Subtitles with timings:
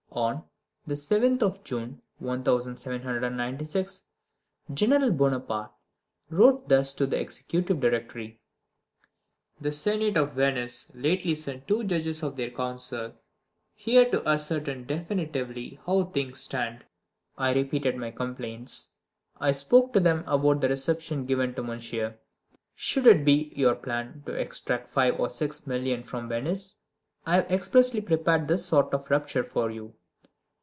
[0.13, 0.43] On,
[0.85, 4.03] the 7th of June 1796
[4.73, 5.71] General Bonaparte
[6.29, 8.41] wrote thus to the Executive Directory:
[9.61, 13.13] The Senate of Venice lately sent two judges of their Council
[13.73, 16.83] here to ascertain definitively how things stand.
[17.37, 18.93] I repeated my complaints.
[19.39, 22.17] I spoke to them about the reception given to Monsieur.
[22.75, 26.75] Should it be your plan to extract five or six millions from Venice,
[27.25, 29.95] I have expressly prepared this sort of rupture for you.